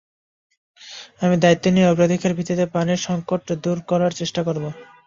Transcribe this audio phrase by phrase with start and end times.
[1.23, 4.63] আমি দায়িত্ব নিয়ে অগ্রাধিকার ভিত্তিতে পানির সংকট দূর করার চেষ্টা করব।